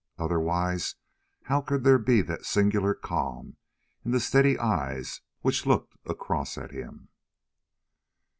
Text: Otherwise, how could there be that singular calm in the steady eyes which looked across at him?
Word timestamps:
Otherwise, 0.17 0.95
how 1.43 1.61
could 1.61 1.83
there 1.83 1.99
be 1.99 2.23
that 2.23 2.43
singular 2.43 2.95
calm 2.95 3.57
in 4.03 4.09
the 4.09 4.19
steady 4.19 4.57
eyes 4.57 5.21
which 5.41 5.67
looked 5.67 5.95
across 6.07 6.57
at 6.57 6.71
him? 6.71 7.09